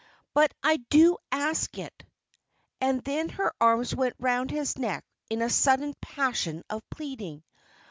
"But 0.33 0.51
I 0.63 0.77
do 0.77 1.19
ask 1.31 1.77
it." 1.77 2.03
And 2.81 3.03
then 3.03 3.29
her 3.29 3.53
arms 3.61 3.93
went 3.93 4.15
round 4.17 4.49
his 4.49 4.75
neck 4.79 5.05
in 5.29 5.43
a 5.43 5.49
sudden 5.51 5.93
passion 6.01 6.63
of 6.71 6.81
pleading. 6.89 7.43